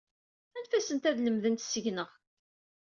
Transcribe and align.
Anef-asent 0.57 1.09
ad 1.09 1.17
lemdent 1.19 1.65
seg-neɣ. 1.65 2.09